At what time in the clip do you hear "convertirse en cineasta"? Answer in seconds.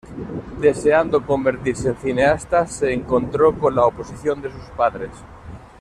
1.27-2.65